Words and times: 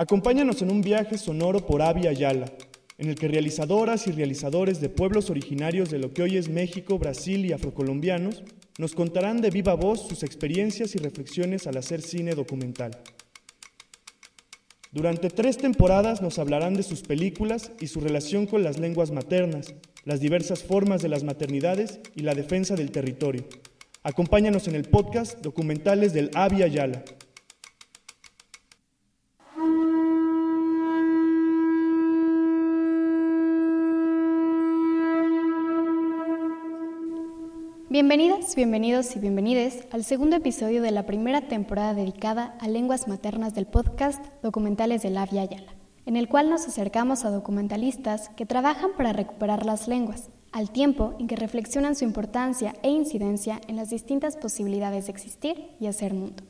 Acompáñanos 0.00 0.62
en 0.62 0.70
un 0.70 0.80
viaje 0.80 1.18
sonoro 1.18 1.66
por 1.66 1.82
Avia 1.82 2.12
Yala, 2.12 2.52
en 2.98 3.08
el 3.08 3.16
que 3.16 3.26
realizadoras 3.26 4.06
y 4.06 4.12
realizadores 4.12 4.80
de 4.80 4.88
pueblos 4.88 5.28
originarios 5.28 5.90
de 5.90 5.98
lo 5.98 6.12
que 6.12 6.22
hoy 6.22 6.36
es 6.36 6.48
México, 6.48 7.00
Brasil 7.00 7.44
y 7.44 7.52
afrocolombianos 7.52 8.44
nos 8.78 8.94
contarán 8.94 9.40
de 9.40 9.50
viva 9.50 9.74
voz 9.74 10.06
sus 10.06 10.22
experiencias 10.22 10.94
y 10.94 10.98
reflexiones 10.98 11.66
al 11.66 11.78
hacer 11.78 12.00
cine 12.00 12.36
documental. 12.36 12.92
Durante 14.92 15.30
tres 15.30 15.58
temporadas 15.58 16.22
nos 16.22 16.38
hablarán 16.38 16.74
de 16.74 16.84
sus 16.84 17.02
películas 17.02 17.72
y 17.80 17.88
su 17.88 17.98
relación 17.98 18.46
con 18.46 18.62
las 18.62 18.78
lenguas 18.78 19.10
maternas, 19.10 19.74
las 20.04 20.20
diversas 20.20 20.62
formas 20.62 21.02
de 21.02 21.08
las 21.08 21.24
maternidades 21.24 21.98
y 22.14 22.20
la 22.20 22.36
defensa 22.36 22.76
del 22.76 22.92
territorio. 22.92 23.48
Acompáñanos 24.04 24.68
en 24.68 24.76
el 24.76 24.84
podcast 24.84 25.40
Documentales 25.40 26.12
del 26.12 26.30
Avia 26.34 26.68
Yala. 26.68 27.02
Bienvenidas, 38.00 38.54
bienvenidos 38.54 39.16
y 39.16 39.18
bienvenides 39.18 39.88
al 39.90 40.04
segundo 40.04 40.36
episodio 40.36 40.82
de 40.82 40.92
la 40.92 41.04
primera 41.04 41.40
temporada 41.40 41.94
dedicada 41.94 42.56
a 42.60 42.68
lenguas 42.68 43.08
maternas 43.08 43.56
del 43.56 43.66
podcast 43.66 44.24
Documentales 44.40 45.02
de 45.02 45.10
la 45.10 45.26
Via 45.26 45.44
Yala, 45.46 45.74
en 46.06 46.14
el 46.14 46.28
cual 46.28 46.48
nos 46.48 46.64
acercamos 46.68 47.24
a 47.24 47.30
documentalistas 47.30 48.28
que 48.36 48.46
trabajan 48.46 48.92
para 48.96 49.12
recuperar 49.12 49.66
las 49.66 49.88
lenguas, 49.88 50.30
al 50.52 50.70
tiempo 50.70 51.16
en 51.18 51.26
que 51.26 51.34
reflexionan 51.34 51.96
su 51.96 52.04
importancia 52.04 52.72
e 52.84 52.90
incidencia 52.90 53.60
en 53.66 53.74
las 53.74 53.90
distintas 53.90 54.36
posibilidades 54.36 55.06
de 55.06 55.10
existir 55.10 55.70
y 55.80 55.88
hacer 55.88 56.14
mundo. 56.14 56.44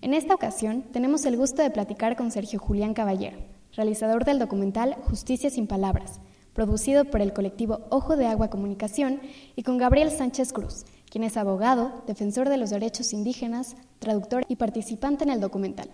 En 0.00 0.14
esta 0.14 0.34
ocasión 0.34 0.82
tenemos 0.90 1.24
el 1.26 1.36
gusto 1.36 1.62
de 1.62 1.70
platicar 1.70 2.16
con 2.16 2.32
Sergio 2.32 2.58
Julián 2.58 2.92
Caballero, 2.92 3.38
realizador 3.76 4.24
del 4.24 4.40
documental 4.40 4.96
Justicia 5.04 5.48
sin 5.48 5.68
Palabras, 5.68 6.20
producido 6.52 7.04
por 7.04 7.20
el 7.20 7.32
colectivo 7.32 7.80
Ojo 7.90 8.16
de 8.16 8.26
Agua 8.26 8.50
Comunicación, 8.50 9.20
y 9.56 9.62
con 9.62 9.78
Gabriel 9.78 10.10
Sánchez 10.10 10.52
Cruz, 10.52 10.84
quien 11.10 11.24
es 11.24 11.36
abogado, 11.36 12.02
defensor 12.06 12.48
de 12.48 12.56
los 12.56 12.70
derechos 12.70 13.12
indígenas, 13.12 13.76
traductor 13.98 14.44
y 14.48 14.56
participante 14.56 15.24
en 15.24 15.30
el 15.30 15.40
documental. 15.40 15.90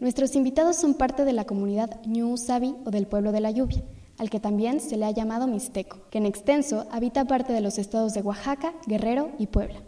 Nuestros 0.00 0.34
invitados 0.34 0.76
son 0.76 0.94
parte 0.94 1.24
de 1.24 1.32
la 1.32 1.44
comunidad 1.44 2.00
Ñu 2.06 2.36
Sabi 2.36 2.74
o 2.86 2.90
del 2.90 3.06
pueblo 3.06 3.32
de 3.32 3.40
la 3.40 3.50
lluvia, 3.50 3.82
al 4.16 4.30
que 4.30 4.40
también 4.40 4.80
se 4.80 4.96
le 4.96 5.04
ha 5.06 5.10
llamado 5.10 5.46
Mixteco, 5.46 5.98
que 6.10 6.18
en 6.18 6.26
extenso 6.26 6.86
habita 6.90 7.26
parte 7.26 7.52
de 7.52 7.60
los 7.60 7.78
estados 7.78 8.14
de 8.14 8.22
Oaxaca, 8.22 8.74
Guerrero 8.86 9.30
y 9.38 9.46
Puebla. 9.46 9.80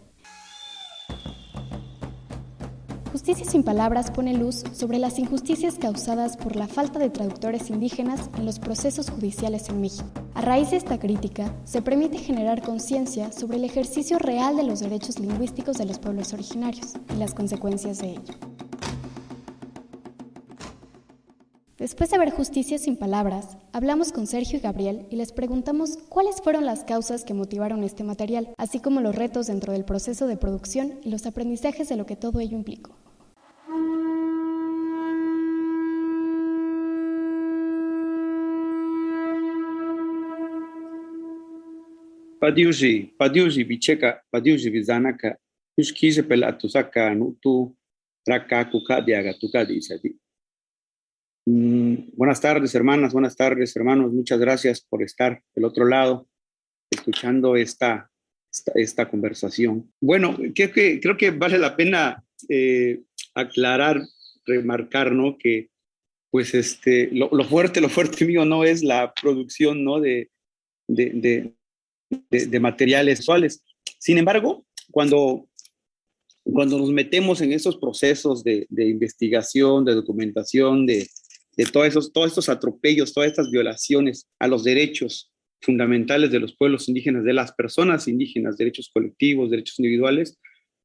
Justicia 3.25 3.49
sin 3.49 3.63
Palabras 3.63 4.11
pone 4.11 4.33
luz 4.33 4.65
sobre 4.73 4.99
las 4.99 5.17
injusticias 5.17 5.75
causadas 5.75 6.35
por 6.35 6.57
la 6.57 6.67
falta 6.67 6.99
de 6.99 7.09
traductores 7.09 7.69
indígenas 7.69 8.29
en 8.37 8.45
los 8.45 8.59
procesos 8.59 9.09
judiciales 9.09 9.69
en 9.69 9.79
México. 9.79 10.09
A 10.33 10.41
raíz 10.41 10.71
de 10.71 10.75
esta 10.75 10.99
crítica, 10.99 11.55
se 11.63 11.81
permite 11.81 12.17
generar 12.17 12.61
conciencia 12.61 13.31
sobre 13.31 13.55
el 13.55 13.63
ejercicio 13.63 14.19
real 14.19 14.57
de 14.57 14.63
los 14.63 14.81
derechos 14.81 15.19
lingüísticos 15.19 15.77
de 15.77 15.85
los 15.85 15.99
pueblos 15.99 16.33
originarios 16.33 16.95
y 17.15 17.17
las 17.17 17.33
consecuencias 17.33 17.99
de 17.99 18.09
ello. 18.09 18.33
Después 21.77 22.09
de 22.09 22.17
ver 22.17 22.31
Justicia 22.31 22.77
sin 22.77 22.97
Palabras, 22.97 23.55
hablamos 23.71 24.11
con 24.11 24.27
Sergio 24.27 24.57
y 24.57 24.61
Gabriel 24.61 25.07
y 25.09 25.15
les 25.15 25.31
preguntamos 25.31 25.97
cuáles 26.09 26.41
fueron 26.41 26.65
las 26.65 26.83
causas 26.83 27.23
que 27.23 27.33
motivaron 27.33 27.85
este 27.85 28.03
material, 28.03 28.53
así 28.57 28.81
como 28.81 28.99
los 28.99 29.15
retos 29.15 29.47
dentro 29.47 29.71
del 29.71 29.85
proceso 29.85 30.27
de 30.27 30.35
producción 30.35 30.99
y 31.03 31.09
los 31.09 31.25
aprendizajes 31.25 31.87
de 31.87 31.95
lo 31.95 32.05
que 32.05 32.17
todo 32.17 32.41
ello 32.41 32.57
implicó. 32.57 33.02
Padiusi, 42.43 43.15
padiusi 43.17 43.63
bicheka, 43.63 44.21
padiusi 44.29 44.69
bizanaka, 44.69 45.37
uskise 45.77 46.23
pelatusaka, 46.23 47.15
nutu, 47.15 47.73
raka, 48.27 48.65
kukadiaga, 48.65 49.33
tukadisati. 49.39 50.11
Mm, 51.45 52.11
buenas 52.17 52.41
tardes, 52.41 52.75
hermanas, 52.75 53.13
buenas 53.13 53.37
tardes, 53.37 53.73
hermanos. 53.77 54.11
Muchas 54.11 54.39
gracias 54.41 54.81
por 54.81 55.01
estar 55.03 55.41
del 55.55 55.63
otro 55.63 55.85
lado, 55.85 56.27
escuchando 56.91 57.55
esta, 57.55 58.11
esta, 58.75 59.07
conversación. 59.09 59.89
Bueno, 60.01 60.35
creo 60.53 61.15
que, 61.15 61.31
vale 61.31 61.57
la 61.57 61.77
pena 61.77 62.25
eh, 62.49 63.03
aclarar, 63.35 64.01
remarcar, 64.45 65.13
¿no? 65.13 65.37
Que, 65.37 65.69
pues, 66.29 66.53
este, 66.53 67.09
lo, 67.13 67.29
fuerte, 67.45 67.79
lo 67.79 67.87
fuerte 67.87 68.25
mío 68.25 68.43
no 68.43 68.65
es 68.65 68.83
la 68.83 69.13
producción, 69.13 69.85
¿no? 69.85 70.01
De, 70.01 70.29
de, 70.89 71.53
materiales 72.59 73.19
visuales. 73.19 73.63
Sin 73.99 74.17
embargo, 74.17 74.65
cuando, 74.91 75.47
cuando 76.43 76.77
nos 76.77 76.91
metemos 76.91 77.41
en 77.41 77.53
esos 77.53 77.77
procesos 77.77 78.43
de, 78.43 78.67
investigación, 78.69 79.85
de 79.85 79.95
documentación, 79.95 80.85
de, 80.85 81.07
todos, 81.71 81.87
esos, 81.87 82.13
todos 82.13 82.29
estos 82.29 82.49
atropellos, 82.49 83.13
todas 83.13 83.29
estas 83.29 83.49
violaciones 83.49 84.27
a 84.39 84.47
los 84.47 84.63
derechos 84.63 85.31
fundamentales 85.61 86.31
de 86.31 86.39
los 86.39 86.55
pueblos 86.55 86.89
indígenas, 86.89 87.23
de 87.23 87.33
las 87.33 87.53
personas 87.53 88.07
indígenas, 88.07 88.57
derechos 88.57 88.89
colectivos, 88.93 89.49
derechos 89.49 89.79
individuales, 89.79 90.37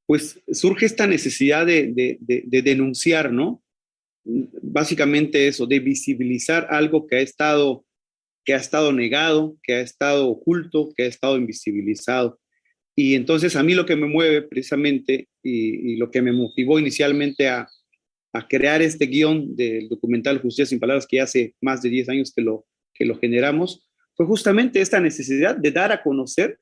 pues 0.06 0.40
surge 0.52 0.86
esta 0.86 1.06
necesidad 1.06 1.66
de, 1.66 1.92
de, 2.20 2.62
denunciar, 2.62 3.30
¿no? 3.30 3.62
Básicamente 4.24 5.48
eso, 5.48 5.66
de 5.66 5.80
visibilizar 5.80 6.68
algo 6.70 7.06
que 7.06 7.16
ha 7.16 7.20
estado 7.20 7.84
que 8.48 8.54
ha 8.54 8.56
estado 8.56 8.94
negado, 8.94 9.58
que 9.62 9.74
ha 9.74 9.80
estado 9.82 10.26
oculto, 10.26 10.90
que 10.96 11.02
ha 11.02 11.06
estado 11.06 11.36
invisibilizado. 11.36 12.40
Y 12.96 13.14
entonces 13.14 13.54
a 13.56 13.62
mí 13.62 13.74
lo 13.74 13.84
que 13.84 13.94
me 13.94 14.06
mueve 14.06 14.40
precisamente 14.40 15.28
y, 15.42 15.96
lo 15.96 16.10
que 16.10 16.22
me 16.22 16.32
motivó 16.32 16.78
inicialmente 16.78 17.46
a, 17.46 17.68
crear 18.48 18.80
este 18.80 19.04
guion 19.04 19.54
del 19.54 19.90
documental 19.90 20.40
Justicia 20.40 20.64
sin 20.64 20.80
Palabras, 20.80 21.06
que 21.06 21.20
hace 21.20 21.56
más 21.60 21.82
de 21.82 21.90
10 21.90 22.08
años 22.08 22.32
que 22.34 22.40
lo, 22.40 22.64
que 22.94 23.04
lo 23.04 23.18
generamos, 23.18 23.86
fue 24.14 24.24
justamente 24.24 24.80
esta 24.80 24.98
necesidad 24.98 25.54
de 25.54 25.70
dar 25.70 25.92
a 25.92 26.02
conocer 26.02 26.58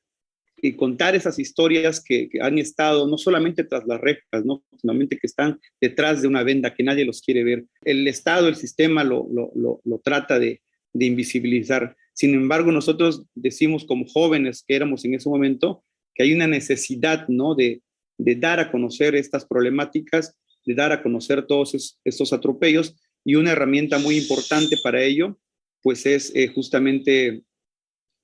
y 0.61 0.73
contar 0.73 1.15
esas 1.15 1.39
historias 1.39 2.03
que, 2.03 2.29
han 2.41 2.57
estado 2.57 3.07
no 3.07 3.17
solamente 3.17 3.63
tras 3.63 3.87
las 3.87 4.01
rejas, 4.01 4.43
no 4.43 4.61
solamente 4.75 5.17
que 5.17 5.27
están 5.27 5.57
detrás 5.79 6.21
de 6.21 6.27
una 6.27 6.43
venda 6.43 6.73
que 6.73 6.83
nadie 6.83 7.05
los 7.05 7.21
quiere 7.21 7.45
ver. 7.45 7.65
El 7.85 8.05
Estado, 8.09 8.49
el 8.49 8.55
sistema 8.55 9.05
lo, 9.05 9.29
lo 9.31 10.01
trata 10.03 10.37
de, 10.39 10.61
de 10.97 11.05
invisibilizar. 11.05 11.95
Sin 12.13 12.33
embargo, 12.33 12.71
nosotros 12.71 13.23
decimos 13.35 13.85
como 13.85 14.07
jóvenes 14.07 14.63
que 14.67 14.75
éramos 14.75 15.05
en 15.05 15.13
ese 15.13 15.29
momento 15.29 15.83
que 16.15 16.23
hay 16.23 16.33
una 16.33 16.47
necesidad, 16.47 17.27
¿no? 17.27 17.53
De, 17.53 17.81
de 18.17 18.35
dar 18.35 18.59
a 18.59 18.71
conocer 18.71 19.15
estas 19.15 19.45
problemáticas, 19.45 20.35
de 20.65 20.73
dar 20.73 20.91
a 20.91 21.03
conocer 21.03 21.45
todos 21.45 21.99
estos 22.03 22.33
atropellos 22.33 22.95
y 23.23 23.35
una 23.35 23.51
herramienta 23.51 23.99
muy 23.99 24.17
importante 24.17 24.77
para 24.83 25.03
ello, 25.03 25.37
pues 25.83 26.05
es 26.05 26.31
eh, 26.35 26.47
justamente 26.47 27.27
eh, 27.27 27.43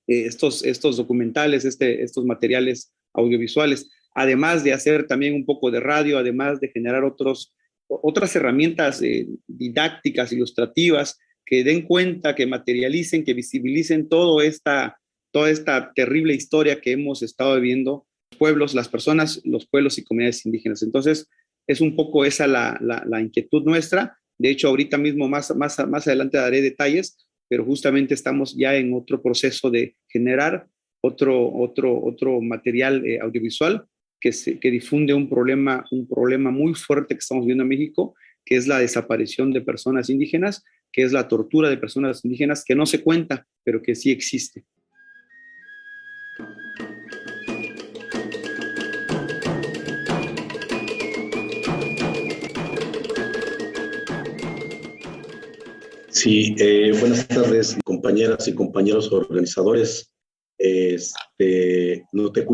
estos, 0.06 0.64
estos 0.64 0.96
documentales, 0.96 1.64
este, 1.64 2.02
estos 2.02 2.24
materiales 2.24 2.92
audiovisuales, 3.12 3.88
además 4.14 4.64
de 4.64 4.72
hacer 4.72 5.06
también 5.06 5.34
un 5.34 5.46
poco 5.46 5.70
de 5.70 5.80
radio, 5.80 6.18
además 6.18 6.58
de 6.60 6.68
generar 6.68 7.04
otros, 7.04 7.54
otras 7.86 8.34
herramientas 8.34 9.00
eh, 9.02 9.28
didácticas, 9.46 10.32
ilustrativas, 10.32 11.18
que 11.46 11.64
den 11.64 11.82
cuenta, 11.82 12.34
que 12.34 12.46
materialicen, 12.46 13.24
que 13.24 13.34
visibilicen 13.34 14.08
toda 14.08 14.44
esta, 14.44 14.98
toda 15.32 15.50
esta 15.50 15.92
terrible 15.94 16.34
historia 16.34 16.80
que 16.80 16.92
hemos 16.92 17.22
estado 17.22 17.56
viviendo, 17.56 18.06
los 18.30 18.38
pueblos, 18.38 18.74
las 18.74 18.88
personas, 18.88 19.40
los 19.44 19.66
pueblos 19.66 19.98
y 19.98 20.04
comunidades 20.04 20.44
indígenas. 20.46 20.82
Entonces, 20.82 21.28
es 21.66 21.80
un 21.80 21.96
poco 21.96 22.24
esa 22.24 22.46
la, 22.46 22.78
la, 22.80 23.20
inquietud 23.20 23.62
nuestra. 23.64 24.18
De 24.38 24.50
hecho, 24.50 24.68
ahorita 24.68 24.98
mismo, 24.98 25.28
más, 25.28 25.54
más, 25.56 25.78
más 25.88 26.06
adelante 26.06 26.38
daré 26.38 26.60
detalles, 26.60 27.16
pero 27.48 27.64
justamente 27.64 28.14
estamos 28.14 28.56
ya 28.56 28.74
en 28.74 28.92
otro 28.94 29.22
proceso 29.22 29.70
de 29.70 29.96
generar 30.08 30.66
otro, 31.00 31.52
otro, 31.54 32.02
otro 32.02 32.40
material 32.40 33.04
eh, 33.06 33.18
audiovisual 33.20 33.86
que, 34.20 34.32
se, 34.32 34.58
que 34.58 34.70
difunde 34.70 35.14
un 35.14 35.28
problema, 35.28 35.84
un 35.90 36.08
problema 36.08 36.50
muy 36.50 36.74
fuerte 36.74 37.14
que 37.14 37.20
estamos 37.20 37.44
viendo 37.44 37.62
en 37.62 37.68
México, 37.68 38.14
que 38.44 38.56
es 38.56 38.66
la 38.66 38.78
desaparición 38.78 39.52
de 39.52 39.60
personas 39.60 40.08
indígenas 40.10 40.64
que 40.94 41.02
es 41.02 41.12
la 41.12 41.26
tortura 41.26 41.68
de 41.68 41.76
personas 41.76 42.24
indígenas, 42.24 42.64
que 42.64 42.76
no 42.76 42.86
se 42.86 43.02
cuenta, 43.02 43.44
pero 43.64 43.82
que 43.82 43.96
sí 43.96 44.12
existe. 44.12 44.64
Sí, 56.10 56.54
eh, 56.58 56.92
buenas 57.00 57.26
tardes, 57.26 57.76
compañeras 57.84 58.46
y 58.46 58.54
compañeros 58.54 59.10
organizadores. 59.10 60.14
Este, 60.56 62.06
no 62.12 62.30
te 62.30 62.46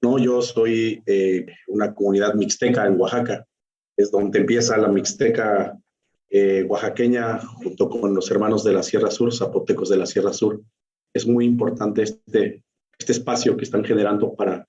no, 0.00 0.16
yo 0.16 0.40
soy 0.42 1.02
eh, 1.06 1.44
una 1.66 1.92
comunidad 1.92 2.34
mixteca 2.34 2.86
en 2.86 3.00
Oaxaca, 3.00 3.44
es 3.96 4.12
donde 4.12 4.38
empieza 4.38 4.76
la 4.76 4.86
mixteca 4.86 5.76
eh, 6.30 6.64
oaxaqueña 6.68 7.38
junto 7.38 7.88
con 7.88 8.14
los 8.14 8.30
hermanos 8.30 8.64
de 8.64 8.72
la 8.72 8.82
Sierra 8.82 9.10
Sur, 9.10 9.34
zapotecos 9.34 9.88
de 9.88 9.96
la 9.96 10.06
Sierra 10.06 10.32
Sur. 10.32 10.62
Es 11.14 11.26
muy 11.26 11.44
importante 11.44 12.02
este, 12.02 12.62
este 12.98 13.12
espacio 13.12 13.56
que 13.56 13.64
están 13.64 13.84
generando 13.84 14.34
para, 14.34 14.68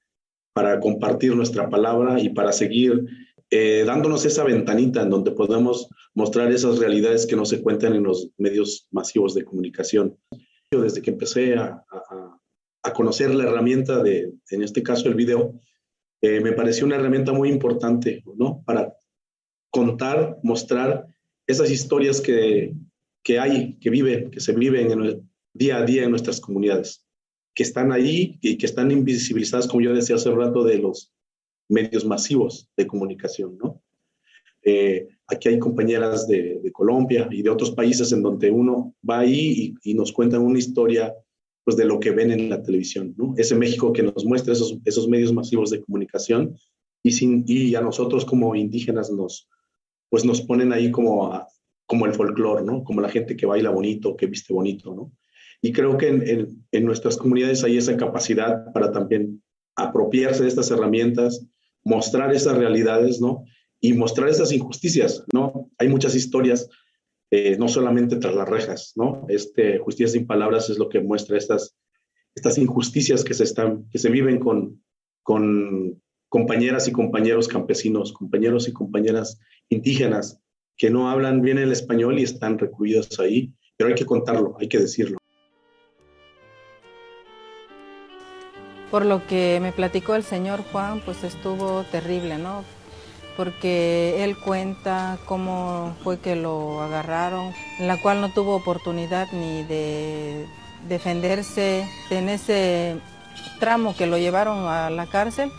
para 0.53 0.79
compartir 0.79 1.35
nuestra 1.35 1.69
palabra 1.69 2.19
y 2.19 2.29
para 2.29 2.53
seguir 2.53 3.05
eh, 3.51 3.83
dándonos 3.85 4.25
esa 4.25 4.43
ventanita 4.43 5.01
en 5.01 5.09
donde 5.09 5.31
podemos 5.31 5.89
mostrar 6.13 6.51
esas 6.51 6.77
realidades 6.77 7.25
que 7.25 7.35
no 7.35 7.45
se 7.45 7.61
cuentan 7.61 7.95
en 7.95 8.03
los 8.03 8.29
medios 8.37 8.87
masivos 8.91 9.33
de 9.33 9.43
comunicación. 9.43 10.17
Yo 10.71 10.81
desde 10.81 11.01
que 11.01 11.09
empecé 11.09 11.55
a, 11.55 11.83
a, 12.83 12.93
conocer 12.93 13.33
la 13.33 13.45
herramienta 13.45 14.03
de, 14.03 14.33
en 14.51 14.63
este 14.63 14.83
caso 14.83 15.07
el 15.07 15.15
video, 15.15 15.59
eh, 16.21 16.41
me 16.41 16.51
pareció 16.51 16.85
una 16.85 16.95
herramienta 16.97 17.31
muy 17.31 17.49
importante, 17.49 18.23
¿no? 18.35 18.61
Para 18.65 18.93
contar, 19.71 20.37
mostrar 20.43 21.07
esas 21.49 21.71
historias 21.71 22.21
que, 22.21 22.75
que 23.23 23.39
hay, 23.39 23.73
que 23.79 23.89
viven, 23.89 24.29
que 24.29 24.39
se 24.39 24.53
viven 24.53 25.27
día 25.51 25.77
a 25.77 25.83
día 25.83 26.03
en 26.03 26.11
nuestras 26.11 26.39
comunidades, 26.39 27.03
que 27.55 27.63
están 27.63 27.91
ahí 27.91 28.37
y 28.39 28.55
que 28.55 28.67
están 28.67 28.91
invisibilizadas, 28.91 29.67
como 29.67 29.81
yo 29.81 29.91
decía 29.91 30.15
hace 30.15 30.29
rato, 30.29 30.63
de 30.63 30.77
los 30.77 31.11
medios 31.67 32.05
masivos 32.05 32.69
de 32.77 32.85
comunicación, 32.85 33.57
¿no? 33.57 33.81
Eh, 34.61 35.07
aquí 35.27 35.49
hay 35.49 35.57
compañeras 35.57 36.27
de, 36.27 36.61
Colombia 36.71 37.27
y 37.31 37.41
de 37.41 37.49
otros 37.49 37.71
países 37.71 38.11
en 38.11 38.21
donde 38.21 38.51
uno 38.51 38.93
va 39.09 39.19
ahí 39.19 39.73
y, 39.83 39.93
nos 39.95 40.11
cuentan 40.11 40.41
una 40.41 40.59
historia 40.59 41.15
pues, 41.63 41.75
de 41.77 41.85
lo 41.85 41.99
que 41.99 42.11
ven 42.11 42.29
en 42.29 42.47
la 42.49 42.61
televisión, 42.61 43.15
¿no? 43.17 43.33
Ese 43.37 43.55
México 43.55 43.91
que 43.91 44.03
nos 44.03 44.23
muestra 44.23 44.53
esos, 44.53 44.77
esos 44.85 45.07
medios 45.07 45.33
masivos 45.33 45.71
de 45.71 45.81
comunicación 45.81 46.55
y, 47.01 47.11
sin, 47.11 47.43
y 47.47 47.73
a 47.73 47.81
nosotros 47.81 48.23
como 48.23 48.55
indígenas 48.55 49.09
nos, 49.09 49.47
pues 50.09 50.25
nos 50.25 50.41
ponen 50.41 50.73
ahí 50.73 50.91
como, 50.91 51.47
como 51.85 52.05
el 52.05 52.13
folclore, 52.13 52.63
¿no? 52.63 52.83
Como 52.83 53.01
la 53.01 53.09
gente 53.09 53.35
que 53.35 53.45
baila 53.45 53.69
bonito, 53.69 54.15
que 54.15 54.27
viste 54.27 54.53
bonito, 54.53 54.93
¿no? 54.93 55.11
Y 55.61 55.71
creo 55.73 55.97
que 55.97 56.07
en, 56.07 56.65
en 56.71 56.85
nuestras 56.85 57.17
comunidades 57.17 57.63
hay 57.63 57.77
esa 57.77 57.97
capacidad 57.97 58.71
para 58.73 58.91
también 58.91 59.43
apropiarse 59.75 60.43
de 60.43 60.49
estas 60.49 60.71
herramientas 60.71 61.45
mostrar 61.83 62.33
esas 62.33 62.57
realidades, 62.57 63.21
¿no? 63.21 63.45
Y 63.81 63.93
mostrar 63.93 64.29
esas 64.29 64.51
injusticias, 64.51 65.23
¿no? 65.33 65.69
Hay 65.77 65.87
muchas 65.87 66.15
historias, 66.15 66.69
eh, 67.31 67.57
no 67.57 67.67
solamente 67.67 68.17
tras 68.17 68.35
las 68.35 68.49
rejas, 68.49 68.93
¿no? 68.95 69.25
Este, 69.29 69.77
Justicia 69.79 70.07
sin 70.07 70.27
palabras 70.27 70.69
es 70.69 70.77
lo 70.77 70.89
que 70.89 70.99
muestra 70.99 71.37
estas, 71.37 71.75
estas 72.35 72.57
injusticias 72.57 73.23
que 73.23 73.33
se, 73.33 73.43
están, 73.43 73.87
que 73.89 73.97
se 73.97 74.09
viven 74.09 74.39
con, 74.39 74.83
con 75.23 76.01
compañeras 76.27 76.87
y 76.87 76.91
compañeros 76.91 77.47
campesinos, 77.47 78.13
compañeros 78.13 78.67
y 78.67 78.73
compañeras 78.73 79.39
indígenas 79.69 80.39
que 80.77 80.89
no 80.89 81.09
hablan 81.09 81.41
bien 81.41 81.57
el 81.57 81.71
español 81.71 82.19
y 82.19 82.23
están 82.23 82.57
recluidos 82.57 83.19
ahí, 83.19 83.53
pero 83.77 83.89
hay 83.89 83.95
que 83.95 84.05
contarlo, 84.05 84.55
hay 84.59 84.67
que 84.67 84.79
decirlo. 84.79 85.17
Por 88.89 89.05
lo 89.05 89.25
que 89.27 89.59
me 89.61 89.71
platicó 89.71 90.15
el 90.15 90.23
señor 90.23 90.63
Juan, 90.71 91.01
pues 91.01 91.23
estuvo 91.23 91.83
terrible, 91.91 92.37
¿no? 92.37 92.63
Porque 93.37 94.23
él 94.23 94.35
cuenta 94.37 95.19
cómo 95.25 95.95
fue 96.03 96.19
que 96.19 96.35
lo 96.35 96.81
agarraron, 96.81 97.53
en 97.77 97.87
la 97.87 98.01
cual 98.01 98.21
no 98.21 98.33
tuvo 98.33 98.55
oportunidad 98.55 99.27
ni 99.31 99.63
de 99.63 100.45
defenderse 100.87 101.85
en 102.09 102.29
ese 102.29 102.97
tramo 103.59 103.95
que 103.95 104.07
lo 104.07 104.17
llevaron 104.17 104.67
a 104.67 104.89
la 104.89 105.05
cárcel 105.05 105.51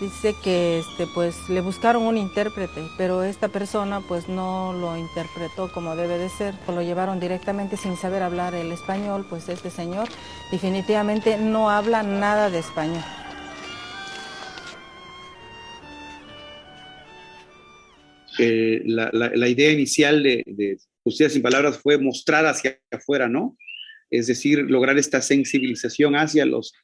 dice 0.00 0.34
que 0.42 0.80
este, 0.80 1.06
pues, 1.06 1.48
le 1.48 1.60
buscaron 1.60 2.02
un 2.02 2.16
intérprete, 2.16 2.82
pero 2.96 3.22
esta 3.22 3.48
persona 3.48 4.00
pues, 4.00 4.28
no 4.28 4.72
lo 4.72 4.96
interpretó 4.96 5.70
como 5.72 5.96
debe 5.96 6.18
de 6.18 6.28
ser. 6.28 6.54
Lo 6.68 6.82
llevaron 6.82 7.20
directamente 7.20 7.76
sin 7.76 7.96
saber 7.96 8.22
hablar 8.22 8.54
el 8.54 8.72
español, 8.72 9.26
pues 9.28 9.48
este 9.48 9.70
señor 9.70 10.08
definitivamente 10.50 11.38
no 11.38 11.70
habla 11.70 12.02
nada 12.02 12.50
de 12.50 12.58
español. 12.58 13.02
Eh, 18.38 18.82
la, 18.84 19.48
idea 19.48 19.72
inicial 19.72 20.22
de, 20.22 20.42
de 20.46 20.76
Justicia 21.02 21.30
sin 21.30 21.40
Palabras 21.40 21.78
fue 21.78 21.96
mostrar 21.96 22.44
hacia 22.44 22.78
afuera, 22.90 23.28
¿no? 23.28 23.56
Es 24.10 24.26
decir, 24.26 24.58
lograr 24.58 24.98
esta 24.98 25.22
sensibilización 25.22 26.16
hacia 26.16 26.44
los, 26.44 26.74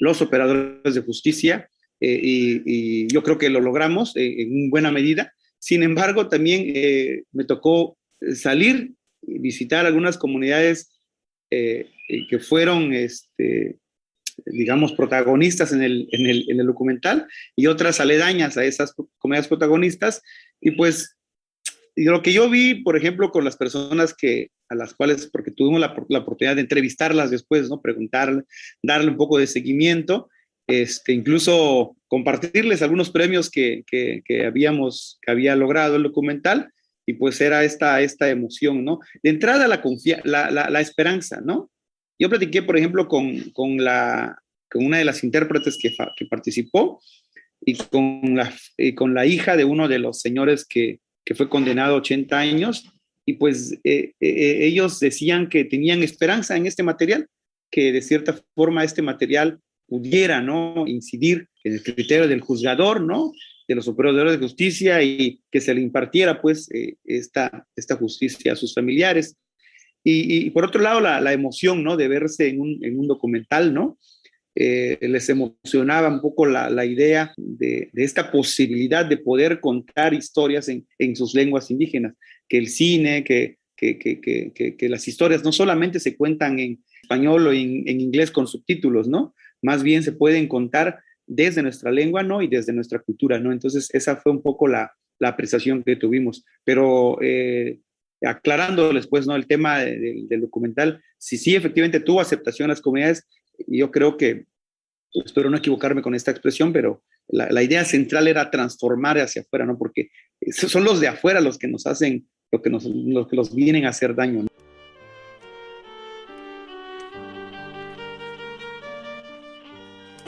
los 0.00 0.22
operadores 0.22 0.94
de 0.94 1.02
justicia 1.02 1.68
eh, 2.04 2.20
y, 2.24 3.06
yo 3.06 3.22
creo 3.22 3.38
que 3.38 3.48
lo 3.48 3.60
logramos 3.60 4.16
eh, 4.16 4.42
en 4.42 4.70
buena 4.70 4.90
medida. 4.90 5.32
Sin 5.60 5.84
embargo, 5.84 6.28
también 6.28 6.64
eh, 6.74 7.22
me 7.30 7.44
tocó 7.44 7.96
salir 8.34 8.94
y 9.22 9.38
visitar 9.38 9.86
algunas 9.86 10.18
comunidades 10.18 10.90
que 11.50 12.38
fueron, 12.38 12.94
este, 12.94 13.76
digamos, 14.46 14.94
protagonistas 14.94 15.70
en 15.72 15.82
el, 15.82 16.08
en, 16.10 16.26
el, 16.26 16.50
en 16.50 16.60
el, 16.60 16.66
documental 16.66 17.26
y 17.54 17.66
otras 17.66 18.00
aledañas 18.00 18.56
a 18.56 18.64
esas 18.64 18.94
comunidades 19.18 19.48
protagonistas. 19.48 20.22
Y 20.62 20.70
pues 20.70 21.14
lo 21.94 22.22
que 22.22 22.32
yo 22.32 22.48
vi, 22.48 22.76
por 22.76 22.96
ejemplo, 22.96 23.30
con 23.30 23.44
las 23.44 23.58
personas 23.58 24.14
que, 24.14 24.48
a 24.70 24.74
las 24.74 24.94
cuales, 24.94 25.28
porque 25.30 25.50
tuvimos 25.50 25.78
la, 25.78 25.94
la 26.08 26.20
oportunidad 26.20 26.56
de 26.56 26.62
entrevistarlas 26.62 27.30
después, 27.30 27.68
¿no? 27.68 27.82
Preguntarle, 27.82 28.44
darle 28.82 29.10
un 29.10 29.18
poco 29.18 29.36
de 29.36 29.46
seguimiento, 29.46 30.30
este, 30.80 31.12
incluso 31.12 31.96
compartirles 32.08 32.82
algunos 32.82 33.10
premios 33.10 33.50
que, 33.50 33.84
que, 33.86 34.46
habíamos, 34.46 35.18
que 35.22 35.30
había 35.30 35.56
logrado 35.56 35.96
el 35.96 36.02
documental, 36.02 36.70
y 37.06 37.14
pues 37.14 37.40
era 37.40 37.64
esta, 37.64 38.00
esta 38.00 38.30
emoción, 38.30 38.84
¿no? 38.84 39.00
De 39.22 39.30
entrada 39.30 39.66
la, 39.66 39.82
la, 40.24 40.70
la, 40.70 40.80
esperanza, 40.80 41.40
¿no? 41.44 41.70
Yo 42.18 42.28
platiqué, 42.30 42.62
por 42.62 42.76
ejemplo, 42.76 43.08
con, 43.08 43.50
con, 43.50 43.82
la, 43.82 44.38
con 44.70 44.86
una 44.86 44.98
de 44.98 45.04
las 45.04 45.24
intérpretes 45.24 45.78
que, 45.80 45.92
que 46.16 46.26
participó 46.26 47.00
y 47.60 47.74
con, 47.74 48.36
la, 48.36 48.52
con 48.94 49.14
la 49.14 49.26
hija 49.26 49.56
de 49.56 49.64
uno 49.64 49.88
de 49.88 49.98
los 49.98 50.20
señores 50.20 50.64
que, 50.64 51.00
que 51.24 51.34
fue 51.34 51.48
condenado 51.48 51.94
a 51.94 51.98
80 51.98 52.38
años, 52.38 52.92
y 53.26 53.34
pues 53.34 53.78
eh, 53.84 54.12
eh, 54.20 54.58
ellos 54.66 55.00
decían 55.00 55.48
que 55.48 55.64
tenían 55.64 56.02
esperanza 56.02 56.56
en 56.56 56.66
este 56.66 56.82
material, 56.82 57.28
que 57.70 57.92
de 57.92 58.02
cierta 58.02 58.38
forma 58.54 58.84
este 58.84 59.02
material 59.02 59.60
pudiera, 59.92 60.40
¿no? 60.40 60.86
Incidir 60.86 61.48
en 61.64 61.74
el 61.74 61.82
criterio 61.82 62.26
del 62.26 62.40
juzgador, 62.40 63.02
¿no? 63.02 63.30
De 63.68 63.74
los 63.74 63.88
operadores 63.88 64.32
de 64.32 64.38
justicia 64.38 65.02
y 65.02 65.40
que 65.50 65.60
se 65.60 65.74
le 65.74 65.82
impartiera, 65.82 66.40
pues, 66.40 66.70
eh, 66.72 66.94
esta, 67.04 67.66
esta 67.76 67.96
justicia 67.96 68.54
a 68.54 68.56
sus 68.56 68.72
familiares. 68.72 69.36
Y, 70.02 70.48
por 70.50 70.64
otro 70.64 70.80
lado, 70.80 70.98
la, 71.00 71.32
emoción, 71.32 71.84
¿no? 71.84 71.98
De 71.98 72.08
verse 72.08 72.48
en 72.48 72.60
un, 72.60 72.78
en 72.82 72.98
un 72.98 73.06
documental, 73.06 73.74
¿no? 73.74 73.98
Eh, 74.54 74.98
les 75.02 75.28
emocionaba 75.28 76.08
un 76.08 76.22
poco 76.22 76.46
la, 76.46 76.70
la 76.70 76.86
idea 76.86 77.34
de, 77.36 77.90
de, 77.92 78.04
esta 78.04 78.32
posibilidad 78.32 79.04
de 79.04 79.18
poder 79.18 79.60
contar 79.60 80.14
historias 80.14 80.68
en, 80.68 80.86
en 80.98 81.14
sus 81.16 81.34
lenguas 81.34 81.70
indígenas, 81.70 82.14
que 82.48 82.58
el 82.58 82.68
cine, 82.68 83.24
que, 83.24 83.58
que, 83.76 83.98
que, 83.98 84.74
que, 84.76 84.88
las 84.88 85.06
historias 85.06 85.44
no 85.44 85.52
solamente 85.52 86.00
se 86.00 86.16
cuentan 86.16 86.58
en 86.58 86.82
español 87.02 87.46
o 87.46 87.52
en, 87.52 87.86
en 87.86 88.00
inglés 88.00 88.30
con 88.30 88.46
subtítulos, 88.46 89.06
¿no? 89.06 89.34
Más 89.62 89.82
bien 89.82 90.02
se 90.02 90.12
pueden 90.12 90.48
contar 90.48 91.00
desde 91.26 91.62
nuestra 91.62 91.90
lengua, 91.90 92.22
¿no? 92.22 92.42
Y 92.42 92.48
desde 92.48 92.72
nuestra 92.72 92.98
cultura, 92.98 93.38
¿no? 93.38 93.52
Entonces, 93.52 93.88
esa 93.94 94.16
fue 94.16 94.32
un 94.32 94.42
poco 94.42 94.68
la, 94.68 94.92
apreciación 95.20 95.84
que 95.84 95.94
tuvimos. 95.94 96.44
Pero 96.64 97.16
eh, 97.22 97.78
aclarando 98.24 98.92
después, 98.92 99.26
¿no? 99.26 99.36
El 99.36 99.46
tema 99.46 99.78
del 99.78 100.40
documental, 100.40 101.00
si 101.16 101.38
sí 101.38 101.54
efectivamente 101.54 102.00
tuvo 102.00 102.20
aceptación 102.20 102.66
en 102.66 102.70
las 102.70 102.80
comunidades, 102.80 103.28
yo 103.68 103.90
creo 103.92 104.16
que, 104.16 104.46
espero 105.24 105.48
no 105.48 105.58
equivocarme 105.58 106.02
con 106.02 106.14
esta 106.14 106.32
expresión, 106.32 106.72
pero 106.72 107.04
la, 107.28 107.62
idea 107.62 107.84
central 107.84 108.26
era 108.26 108.50
transformar 108.50 109.18
hacia 109.18 109.42
afuera, 109.42 109.64
¿no? 109.64 109.78
Porque 109.78 110.10
son 110.50 110.84
los 110.84 111.00
de 111.00 111.08
afuera 111.08 111.40
los 111.40 111.56
que 111.56 111.68
nos 111.68 111.86
hacen, 111.86 112.28
lo 112.50 112.60
que 112.60 112.70
nos, 112.70 112.84
los 112.84 113.28
que 113.28 113.36
los 113.36 113.54
vienen 113.54 113.84
a 113.84 113.90
hacer 113.90 114.14
daño. 114.14 114.46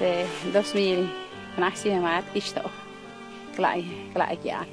este, 0.05 0.57
2000 0.57 1.09
ونحسيها 1.59 2.01
ما 2.01 2.09
عاد 2.09 2.25
كيشتاو 2.35 2.65
قلعي 3.59 3.85
قلعي 4.15 4.37
كيان 4.37 4.67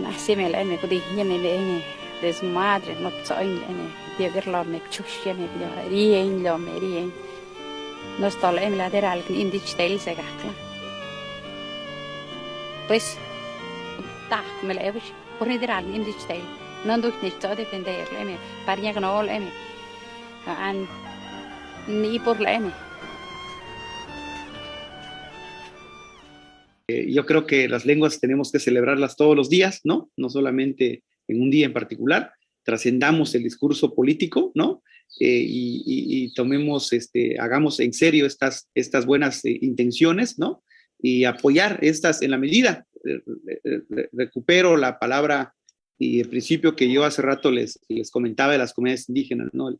ونحسيها 0.00 0.48
لأني 0.48 0.76
قدي 0.76 1.00
يني 1.16 1.38
لأني 1.38 1.80
دز 2.22 2.44
مادري 2.44 2.94
ما 2.94 3.08
بتصعين 3.08 3.54
لأني 3.60 3.88
دي 4.18 4.28
غير 4.28 4.50
لهم 4.50 4.74
مكتوش 4.74 5.26
يني 5.26 5.46
بيو 5.58 5.88
ريين 5.88 6.42
لهم 6.42 6.78
ريين 6.78 7.12
نص 8.20 8.34
طالعين 8.34 8.72
من 8.72 8.74
الهدير 8.80 9.04
على 9.04 9.22
كنين 9.28 9.50
دي 9.50 9.58
تشتايل 9.58 10.00
ساقع 10.00 10.22
قلع 10.42 10.52
بس 12.90 13.16
تعق 14.30 14.64
ملعبش 14.64 15.02
ورني 15.40 15.58
دير 15.58 15.70
على 15.70 15.86
كنين 15.86 16.04
دي 16.04 16.12
تشتايل 16.12 16.44
نندوك 16.86 17.14
نشتاقدي 17.24 17.64
كن 17.64 17.82
داير 17.82 18.06
لأني 18.12 18.36
بارنيغ 18.66 18.98
نقول 18.98 19.26
لأني 19.26 19.50
عن 20.46 20.86
نيبور 21.88 22.36
لأني 22.38 22.70
Eh, 26.88 27.12
yo 27.12 27.26
creo 27.26 27.46
que 27.46 27.68
las 27.68 27.84
lenguas 27.84 28.20
tenemos 28.20 28.52
que 28.52 28.60
celebrarlas 28.60 29.16
todos 29.16 29.36
los 29.36 29.50
días, 29.50 29.80
¿no? 29.84 30.10
No 30.16 30.30
solamente 30.30 31.02
en 31.26 31.42
un 31.42 31.50
día 31.50 31.66
en 31.66 31.72
particular, 31.72 32.32
trascendamos 32.62 33.34
el 33.34 33.42
discurso 33.42 33.94
político, 33.94 34.52
¿no? 34.54 34.82
Eh, 35.18 35.44
y, 35.48 36.32
tomemos, 36.34 36.92
este, 36.92 37.38
hagamos 37.40 37.80
en 37.80 37.92
serio 37.92 38.26
estas, 38.26 38.68
estas 38.74 39.06
buenas 39.06 39.44
eh, 39.44 39.58
intenciones, 39.62 40.38
¿no? 40.38 40.62
Y 41.00 41.24
apoyar 41.24 41.78
estas 41.82 42.22
en 42.22 42.30
la 42.30 42.38
medida. 42.38 42.86
recupero 44.12 44.76
la 44.76 44.98
palabra 44.98 45.54
y 45.98 46.20
el 46.20 46.28
principio 46.28 46.74
que 46.74 46.90
yo 46.90 47.04
hace 47.04 47.22
rato 47.22 47.50
les, 47.50 47.78
les 47.88 48.10
comentaba 48.10 48.52
de 48.52 48.58
las 48.58 48.72
comunidades 48.72 49.08
indígenas, 49.08 49.50
¿no? 49.52 49.78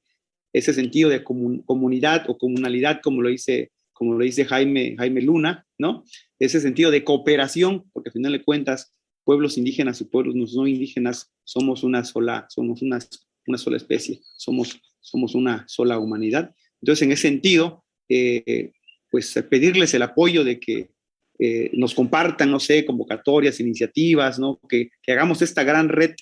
Ese 0.52 0.72
sentido 0.72 1.10
de 1.10 1.22
comunidad 1.22 2.25
o 2.28 2.38
comunalidad, 2.38 3.00
como 3.02 3.20
lo 3.22 3.28
dice, 3.28 3.70
como 3.96 4.12
lo 4.12 4.22
dice 4.24 4.44
Jaime, 4.44 4.94
Jaime 4.98 5.22
Luna, 5.22 5.66
¿no? 5.78 6.04
Ese 6.38 6.60
sentido 6.60 6.90
de 6.90 7.02
cooperación, 7.02 7.88
porque 7.94 8.10
al 8.10 8.12
final 8.12 8.32
de 8.32 8.44
cuentas, 8.44 8.94
pueblos 9.24 9.56
indígenas 9.56 10.02
y 10.02 10.04
pueblos 10.04 10.34
no 10.34 10.66
indígenas 10.66 11.32
somos 11.44 11.82
una 11.82 12.04
sola, 12.04 12.46
somos 12.50 12.82
una, 12.82 12.98
una 13.46 13.56
sola 13.56 13.78
especie, 13.78 14.20
somos, 14.36 14.78
somos 15.00 15.34
una 15.34 15.64
sola 15.66 15.98
humanidad. 15.98 16.54
Entonces, 16.82 17.02
en 17.06 17.12
ese 17.12 17.22
sentido, 17.22 17.84
eh, 18.10 18.72
pues 19.10 19.32
pedirles 19.48 19.94
el 19.94 20.02
apoyo 20.02 20.44
de 20.44 20.60
que 20.60 20.90
eh, 21.38 21.70
nos 21.72 21.94
compartan, 21.94 22.50
no 22.50 22.60
sé, 22.60 22.84
convocatorias, 22.84 23.60
iniciativas, 23.60 24.38
¿no? 24.38 24.60
Que, 24.68 24.90
que, 25.02 25.12
hagamos 25.12 25.40
esta 25.40 25.64
gran 25.64 25.88
red. 25.88 26.14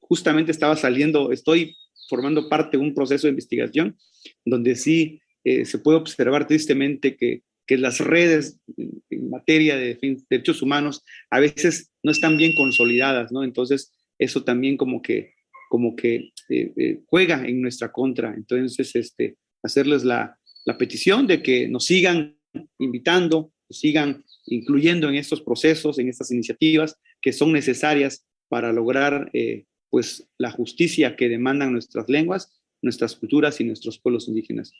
Justamente 0.00 0.52
estaba 0.52 0.76
saliendo, 0.76 1.32
estoy 1.32 1.74
formando 2.10 2.46
parte 2.50 2.76
de 2.76 2.82
un 2.82 2.94
proceso 2.94 3.26
de 3.26 3.30
investigación 3.30 3.96
donde 4.44 4.76
sí 4.76 5.22
eh, 5.44 5.64
se 5.64 5.78
puede 5.78 5.98
observar 5.98 6.46
tristemente 6.46 7.16
que, 7.16 7.42
que 7.66 7.78
las 7.78 7.98
redes 7.98 8.58
en 8.76 9.30
materia 9.30 9.76
de, 9.76 9.98
derechos 10.28 10.62
humanos 10.62 11.04
a 11.30 11.40
veces 11.40 11.90
no 12.02 12.12
están 12.12 12.36
bien 12.36 12.54
consolidadas, 12.54 13.32
¿no? 13.32 13.44
Entonces, 13.44 13.92
eso 14.18 14.44
también 14.44 14.76
como 14.76 15.00
que, 15.02 15.34
como 15.68 15.96
que 15.96 16.32
eh, 16.48 17.00
juega 17.06 17.46
en 17.46 17.62
nuestra 17.62 17.92
contra. 17.92 18.34
Entonces, 18.34 18.94
este, 18.96 19.36
hacerles 19.62 20.04
la, 20.04 20.36
la 20.64 20.76
petición 20.76 21.26
de 21.26 21.42
que 21.42 21.68
nos 21.68 21.86
sigan 21.86 22.36
invitando, 22.78 23.52
sigan 23.68 24.24
incluyendo 24.46 25.08
en 25.08 25.14
estos 25.14 25.40
procesos, 25.40 25.98
en 25.98 26.08
estas 26.08 26.30
iniciativas 26.30 26.98
que 27.20 27.32
son 27.32 27.52
necesarias 27.52 28.26
para 28.48 28.72
lograr 28.72 29.30
eh, 29.32 29.64
pues 29.90 30.28
la 30.38 30.50
justicia 30.50 31.16
que 31.16 31.28
demandan 31.28 31.72
nuestras 31.72 32.08
lenguas, 32.08 32.60
nuestras 32.82 33.14
culturas 33.16 33.60
y 33.60 33.64
nuestros 33.64 33.98
pueblos 33.98 34.28
indígenas. 34.28 34.72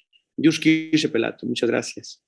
Yushki 0.43 0.91
Pelato, 1.13 1.47
muchas 1.47 1.69
gracias. 1.69 2.23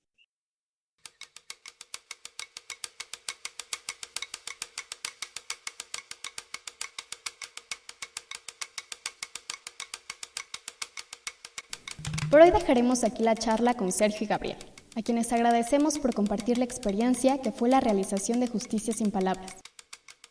Por 12.31 12.41
hoy 12.41 12.51
dejaremos 12.51 13.05
aquí 13.05 13.23
la 13.23 13.35
charla 13.35 13.75
con 13.75 13.93
Sergio 13.93 14.25
y 14.25 14.27
Gabriel 14.27 14.57
a 14.95 15.03
quienes 15.03 15.33
agradecemos 15.33 15.99
por 15.99 16.15
compartir 16.15 16.59
la 16.59 16.65
experiencia 16.65 17.41
que 17.41 17.53
fue 17.53 17.71
la 17.71 17.81
realización 17.81 18.41
de 18.41 18.47
Justicia 18.47 18.93
sin 18.93 19.11
Palabras, 19.11 19.57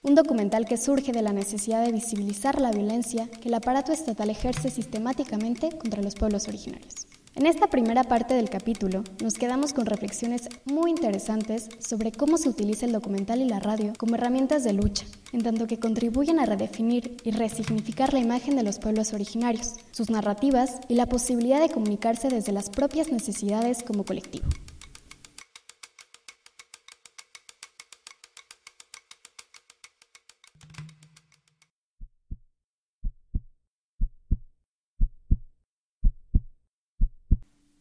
un 0.03 0.13
documental 0.13 0.65
que 0.65 0.77
surge 0.77 1.11
de 1.11 1.21
la 1.21 1.33
necesidad 1.33 1.83
de 1.83 1.91
visibilizar 1.91 2.61
la 2.61 2.71
violencia 2.71 3.27
que 3.27 3.49
el 3.49 3.55
aparato 3.55 3.91
estatal 3.91 4.29
ejerce 4.29 4.69
sistemáticamente 4.69 5.69
contra 5.77 6.03
los 6.03 6.15
pueblos 6.15 6.47
originarios. 6.47 7.10
En 7.33 7.45
esta 7.45 7.67
primera 7.67 8.03
parte 8.03 8.33
del 8.33 8.49
capítulo 8.49 9.05
nos 9.23 9.35
quedamos 9.35 9.71
con 9.71 9.85
reflexiones 9.85 10.49
muy 10.65 10.91
interesantes 10.91 11.69
sobre 11.79 12.11
cómo 12.11 12.37
se 12.37 12.49
utiliza 12.49 12.85
el 12.85 12.91
documental 12.91 13.39
y 13.39 13.45
la 13.45 13.61
radio 13.61 13.93
como 13.97 14.15
herramientas 14.15 14.65
de 14.65 14.73
lucha, 14.73 15.05
en 15.31 15.41
tanto 15.41 15.65
que 15.65 15.79
contribuyen 15.79 16.39
a 16.39 16.45
redefinir 16.45 17.15
y 17.23 17.31
resignificar 17.31 18.11
la 18.13 18.19
imagen 18.19 18.57
de 18.57 18.63
los 18.63 18.79
pueblos 18.79 19.13
originarios, 19.13 19.75
sus 19.91 20.09
narrativas 20.09 20.81
y 20.89 20.95
la 20.95 21.05
posibilidad 21.05 21.61
de 21.61 21.69
comunicarse 21.69 22.27
desde 22.27 22.51
las 22.51 22.69
propias 22.69 23.13
necesidades 23.13 23.81
como 23.81 24.03
colectivo. 24.03 24.47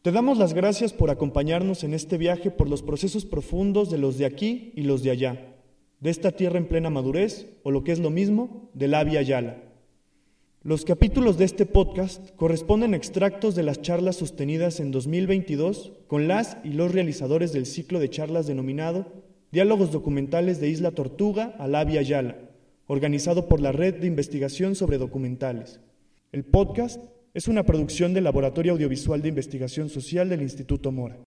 Te 0.03 0.13
damos 0.13 0.39
las 0.39 0.55
gracias 0.55 0.95
por 0.95 1.11
acompañarnos 1.11 1.85
en 1.85 1.93
este 1.93 2.17
viaje 2.17 2.51
por 2.51 2.71
los 2.71 2.83
procesos 2.83 3.27
profundos 3.27 3.91
de 3.91 3.99
los 3.99 4.17
de 4.17 4.25
aquí 4.25 4.73
y 4.75 4.85
los 4.85 5.03
de 5.03 5.11
allá, 5.11 5.55
de 6.01 6.09
esta 6.09 6.33
tierra 6.33 6.57
en 6.57 6.69
plena 6.69 6.89
madurez, 6.89 7.49
o 7.65 7.71
lo 7.71 7.85
que 7.85 7.93
es 7.93 7.99
lo 7.99 8.09
mismo, 8.09 8.71
de 8.73 8.89
la 8.89 9.05
Via 9.05 9.21
Yala. 9.21 9.63
Los 10.63 10.87
capítulos 10.87 11.37
de 11.37 11.45
este 11.45 11.67
podcast 11.67 12.35
corresponden 12.37 12.95
a 12.95 12.97
extractos 12.97 13.55
de 13.55 13.63
las 13.63 13.83
charlas 13.83 14.17
sostenidas 14.17 14.81
en 14.81 14.91
2022 14.91 15.93
con 16.07 16.29
las 16.29 16.57
y 16.65 16.71
los 16.71 16.93
realizadores 16.93 17.53
del 17.53 17.67
ciclo 17.67 18.01
de 18.01 18.09
charlas 18.09 18.47
denominado 18.47 19.05
Diálogos 19.53 19.93
Documentales 19.93 20.61
de 20.63 20.71
Isla 20.71 20.93
Tortuga 20.93 21.55
a 21.59 21.69
la 21.69 21.85
Via 21.85 22.01
Yala, 22.01 22.39
organizado 22.87 23.49
por 23.49 23.61
la 23.61 23.73
Red 23.73 23.97
de 23.97 24.07
Investigación 24.07 24.77
sobre 24.77 24.97
Documentales. 24.97 25.79
El 26.33 26.45
podcast 26.45 27.05
es 27.33 27.47
una 27.47 27.63
producción 27.63 28.13
del 28.13 28.25
Laboratorio 28.25 28.73
Audiovisual 28.73 29.23
de 29.23 29.29
Investigación 29.29 29.89
Social 29.89 30.29
del 30.29 30.43
Instituto 30.43 30.91
Mora. 30.91 31.17